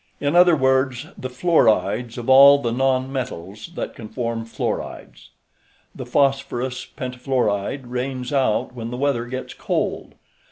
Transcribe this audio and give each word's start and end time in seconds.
In 0.19 0.35
other 0.35 0.55
words, 0.55 1.05
the 1.15 1.29
fluorides 1.29 2.17
of 2.17 2.27
all 2.27 2.57
the 2.57 2.71
non 2.71 3.11
metals 3.13 3.69
that 3.75 3.93
can 3.93 4.09
form 4.09 4.45
fluorides. 4.45 5.29
The 5.93 6.07
phosphorous 6.07 6.87
pentafluoride 6.87 7.83
rains 7.85 8.33
out 8.33 8.73
when 8.73 8.89
the 8.89 8.97
weather 8.97 9.25
gets 9.27 9.53
cold. 9.53 10.15